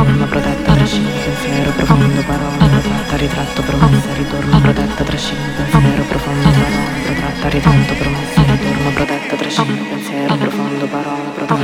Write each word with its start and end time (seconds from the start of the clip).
Anima 0.00 0.24
protetta, 0.24 0.72
trascina 0.72 1.10
pensiero 1.10 1.72
profondo, 1.72 2.22
parola 2.22 2.56
protratta, 2.56 3.16
ritratto, 3.16 3.62
promessa, 3.62 4.14
ritorno 4.14 4.60
protetta, 4.60 5.04
trascina 5.04 5.40
pensiero 5.56 6.04
profondo, 6.04 6.48
parola 6.48 7.00
protratta, 7.04 7.48
ritratto, 7.48 7.94
promessa, 7.94 8.42
ritorno 8.42 8.90
protetta, 8.94 9.36
trascina 9.36 9.66
pensiero 9.66 9.99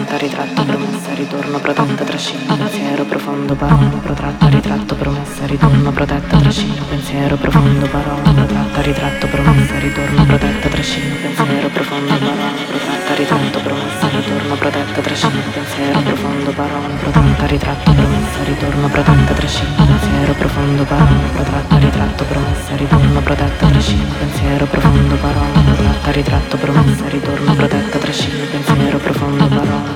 pronta, 0.06 0.16
ritratto, 0.16 0.62
promessa, 0.62 1.14
ritorno, 1.14 1.58
protetta, 1.58 2.04
trascino, 2.04 2.56
pensiero 2.56 3.04
profondo, 3.04 3.54
parola, 3.54 3.98
protratto, 4.02 4.48
ritratto, 4.48 4.94
promessa, 4.94 5.47
ritorno, 5.47 5.91
protetta, 5.91 6.38
trascino, 6.38 6.84
pensiero 6.88 7.36
profondo, 7.36 7.86
parola, 7.86 8.31
protratta, 8.31 8.81
ritratto, 8.82 9.26
promessa, 9.26 9.78
ritorno, 9.78 10.25
protetta, 10.25 10.69
trascino, 10.69 11.14
pensiero 11.16 11.69
profondo, 11.69 12.14
parola, 12.14 12.50
protratta, 12.69 13.14
ritratto, 13.14 13.58
promessa, 13.58 14.08
ritorno, 14.08 14.54
protetta, 14.54 15.00
trascino, 15.00 15.42
pensiero 15.53 16.00
profondo, 16.00 16.50
parola, 16.52 16.86
protratta, 17.00 17.47
ritratto, 17.47 17.92
promessa, 17.92 18.42
ritorno, 18.44 18.88
protetta, 18.88 19.34
trascino, 19.34 19.75
pensiero 19.86 20.32
profondo, 20.34 20.84
parola, 20.84 21.28
protratta, 21.34 21.78
ritratto, 21.78 22.25
promessa, 22.25 22.76
ritorno, 22.76 23.20
protetta, 23.20 23.66
trascino, 23.66 24.14
pensiero 24.19 24.66
profondo, 24.66 25.14
parola, 25.16 25.60
protratta, 25.64 26.10
ritratto, 26.12 26.56
promessa, 26.56 27.08
ritorno, 27.08 27.54
protetta, 27.54 27.98
trascino, 27.98 28.44
pensiero 28.50 28.98
profondo, 28.98 29.48
parola 29.48 29.95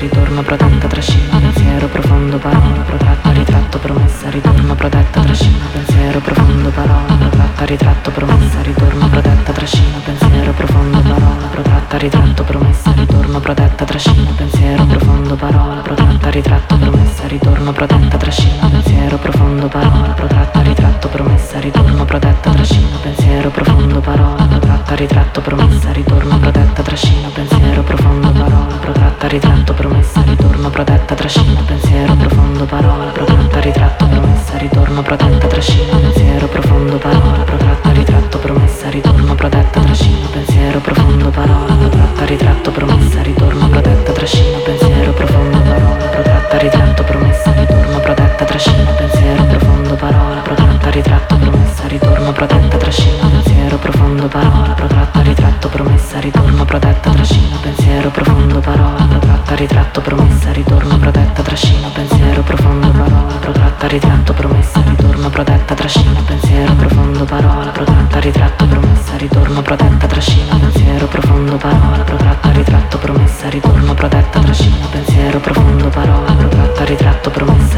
ritorno 0.00 0.40
protetta, 0.42 0.86
trascina, 0.86 1.38
pensiero 1.38 1.86
profondo, 1.88 2.38
parola, 2.38 2.80
protratta, 2.86 3.32
ritratto, 3.32 3.78
promessa, 3.78 4.30
ritorno 4.30 4.74
protetta, 4.74 5.20
trascina, 5.20 5.66
pensiero 5.72 6.20
profondo, 6.20 6.70
parola, 6.70 7.14
protratta, 7.18 7.64
ritratto, 7.66 8.10
promessa, 8.10 8.62
ritorno 8.62 9.08
protetta, 9.10 9.52
trascina, 9.52 9.98
pensiero 10.02 10.52
profondo, 10.52 11.00
parola, 11.02 11.46
protratta, 11.50 11.96
ritratto, 11.98 12.44
promessa, 12.44 12.92
ritorno 12.96 13.40
protetta, 13.40 13.84
trascina, 13.84 14.30
pensiero 14.34 14.84
profondo, 14.86 15.36
parola, 15.36 15.74
protratta, 15.82 16.30
ritratto, 16.30 16.76
promessa, 16.78 17.26
ritorno 17.26 17.72
protetta, 17.72 18.16
trascina, 18.16 18.66
pensiero 18.68 19.18
profondo, 19.18 19.68
parola, 19.68 20.12
protratta, 20.14 20.62
ritratto, 20.62 21.08
promessa, 21.08 21.60
ritorno 21.60 22.04
protetta, 22.06 22.50
trascina, 22.52 22.96
pensiero 23.02 23.50
profondo, 23.50 24.00
parola, 24.00 24.44
protratta, 24.44 24.94
ritratto, 24.94 25.40
promessa, 25.42 25.92
ritorno 25.92 26.38
protetta, 26.38 26.82
trascina, 26.82 27.28
pensiero 27.28 27.82
profondo, 27.82 28.30
parola, 28.32 28.74
protratta, 28.80 29.26
ritratto, 29.28 29.74
promessa, 29.74 29.89
promessa, 29.90 30.22
ritorno 30.22 30.70
protetta, 30.70 31.14
trascina, 31.14 31.60
pensiero 31.66 32.14
profondo, 32.14 32.64
parola 32.64 33.06
protratta, 33.06 33.58
ritratto, 33.58 34.06
promessa, 34.06 34.56
ritorno 34.56 35.02
protetta, 35.02 35.46
trascina, 35.48 35.96
pensiero 35.96 36.46
profondo, 36.46 36.96
parola 36.96 37.42
protratta, 37.42 37.90
ritratto, 37.90 38.38
promessa, 38.38 38.88
ritorno 38.88 39.34
protetta, 39.34 39.80
trascina, 39.80 40.26
pensiero 40.30 40.78
profondo, 40.78 41.30
parola 41.30 41.74
protratta, 41.74 42.24
ritratto, 42.24 42.70
promessa, 42.70 43.22
ritorno 43.22 43.68
protetta, 43.68 44.12
trascina, 44.12 44.58
pensiero 44.58 45.12
profondo, 45.12 45.58
parola 45.60 46.06
protratta, 46.08 46.58
ritratto, 46.58 47.02
promessa, 47.02 47.52
ritorno 47.52 48.00
protetta, 48.00 48.44
trascina, 48.44 48.90
pensiero 48.92 49.44
profondo, 49.44 49.94
parola 49.96 50.40
protratta, 50.40 50.90
ritratto, 50.90 51.36
promessa 51.36 51.69
ritorno 51.90 52.30
protetta, 52.30 52.76
trascina, 52.76 53.26
pensiero 53.26 53.76
profondo, 53.76 54.28
parola, 54.28 54.74
protratta, 54.74 55.22
ritratto, 55.22 55.68
promessa, 55.68 56.20
ritorno 56.20 56.64
protetta, 56.64 57.10
trascina, 57.10 57.56
pensiero 57.60 58.10
profondo, 58.10 58.60
parola, 58.60 59.04
protratta, 59.08 59.54
ritratto, 59.56 60.00
promessa, 60.00 60.52
ritorno 60.52 60.96
protetta, 60.98 61.42
trascina, 61.42 61.88
pensiero 61.88 62.42
profondo, 62.42 62.90
parola, 62.92 63.34
protratta, 63.40 63.86
ritratto, 63.88 64.32
promessa, 64.32 64.80
ritorno 64.86 65.30
protetta, 65.30 65.74
trascina, 65.74 66.20
pensiero 66.24 66.74
profondo, 66.74 67.24
parola, 67.24 67.70
protratta, 67.72 68.18
ritratto, 68.20 68.66
promessa, 68.66 69.16
ritorno 69.16 69.62
protetta, 69.62 70.06
trascina, 70.06 70.56
pensiero 70.60 71.06
profondo, 71.06 71.56
parola, 71.56 72.02
protratta, 72.04 72.50
ritratto, 72.52 72.98
promessa, 72.98 73.48
ritorno 73.48 73.94
protetta, 73.94 74.38
trascina, 74.38 74.86
pensiero 74.92 75.40
profondo, 75.40 75.88
parola, 75.88 76.32
protratta, 76.34 76.84
ritratto, 76.84 77.30
promessa 77.30 77.69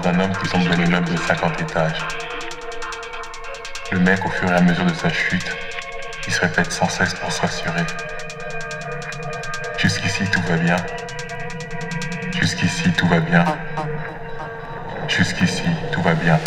d'un 0.00 0.20
homme 0.20 0.32
qui 0.42 0.48
tombe 0.48 0.68
d'un 0.68 0.84
immeuble 0.84 1.10
de 1.10 1.16
50 1.16 1.60
étages. 1.60 1.98
Le 3.90 3.98
mec, 4.00 4.24
au 4.24 4.30
fur 4.30 4.50
et 4.50 4.54
à 4.54 4.60
mesure 4.60 4.84
de 4.84 4.94
sa 4.94 5.08
chute, 5.08 5.56
il 6.26 6.32
se 6.32 6.40
répète 6.40 6.70
sans 6.70 6.88
cesse 6.88 7.14
pour 7.14 7.32
se 7.32 7.40
rassurer. 7.40 7.84
Jusqu'ici, 9.78 10.24
tout 10.30 10.42
va 10.42 10.56
bien. 10.56 10.76
Jusqu'ici, 12.38 12.92
tout 12.92 13.08
va 13.08 13.20
bien. 13.20 13.44
Jusqu'ici, 15.08 15.64
tout 15.92 16.02
va 16.02 16.14
bien. 16.14 16.38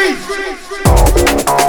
Freeze! 0.00 1.59